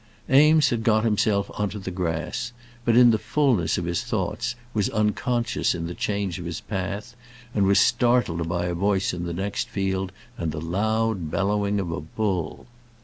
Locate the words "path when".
6.59-7.65